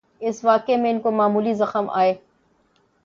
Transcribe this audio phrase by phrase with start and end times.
[0.21, 2.13] اس واقعے میں ان کو معمولی زخم آئے۔